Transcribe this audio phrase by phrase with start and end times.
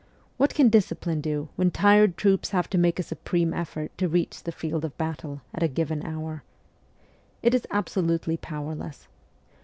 [0.37, 4.41] What can discipline do when tired troops have to make a supreme effort to reach
[4.41, 6.41] the field of battle at a given hour?
[7.43, 9.07] It is absolutely powerless.